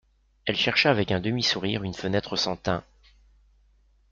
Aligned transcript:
Elle 0.45 0.55
chercha 0.55 0.89
avec 0.89 1.11
un 1.11 1.19
demi-sourire 1.19 1.83
une 1.83 1.93
fenêtre 1.93 2.35
sans 2.35 2.55
tain. 2.55 2.83